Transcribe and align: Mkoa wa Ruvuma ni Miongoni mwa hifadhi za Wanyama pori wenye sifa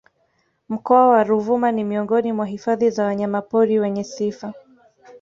Mkoa 0.69 1.07
wa 1.09 1.23
Ruvuma 1.23 1.71
ni 1.71 1.83
Miongoni 1.83 2.33
mwa 2.33 2.45
hifadhi 2.45 2.89
za 2.89 3.05
Wanyama 3.05 3.41
pori 3.41 3.79
wenye 3.79 4.03
sifa 4.03 4.53